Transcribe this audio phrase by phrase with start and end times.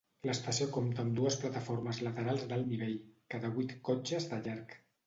[0.27, 2.99] L"estació compta amb dues plataformes laterals d'alt nivell,
[3.37, 4.79] cada vuit cotxes de llarg.